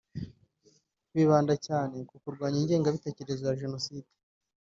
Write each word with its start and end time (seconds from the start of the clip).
bibanda 1.13 1.53
cyane 1.67 1.95
ku 2.09 2.15
kurwanya 2.21 2.57
ingengabitekerezo 2.61 3.41
ya 3.45 3.57
jenoside 3.61 4.09